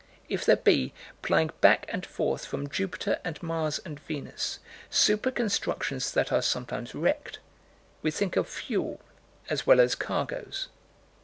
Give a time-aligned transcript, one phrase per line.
[0.29, 4.57] If there be, plying back and forth from Jupiter and Mars and Venus,
[4.89, 7.37] super constructions that are sometimes wrecked,
[8.01, 8.99] we think of fuel
[9.47, 10.69] as well as cargoes.